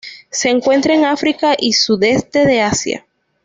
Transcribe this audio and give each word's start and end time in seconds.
Se 0.31 0.49
encuentra 0.49 0.95
en 0.95 1.05
África 1.05 1.53
y 1.55 1.73
Sudeste 1.73 2.47
de 2.47 2.59
Asia. 2.61 3.05